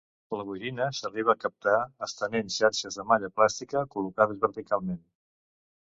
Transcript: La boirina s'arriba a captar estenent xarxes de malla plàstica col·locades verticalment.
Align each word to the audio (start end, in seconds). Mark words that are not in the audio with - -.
La 0.39 0.45
boirina 0.45 0.87
s'arriba 0.99 1.33
a 1.35 1.41
captar 1.43 1.75
estenent 2.09 2.51
xarxes 2.57 2.99
de 3.01 3.07
malla 3.13 3.33
plàstica 3.39 3.87
col·locades 3.97 4.45
verticalment. 4.51 5.03